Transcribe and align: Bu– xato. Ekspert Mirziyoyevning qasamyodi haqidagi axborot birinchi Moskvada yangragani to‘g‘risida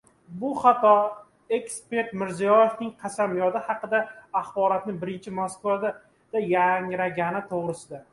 Bu– 0.43 0.47
xato. 0.61 0.91
Ekspert 1.57 2.15
Mirziyoyevning 2.21 2.89
qasamyodi 3.03 3.61
haqidagi 3.67 4.39
axborot 4.41 4.89
birinchi 5.03 5.35
Moskvada 5.41 5.93
yangragani 6.55 7.45
to‘g‘risida 7.53 8.01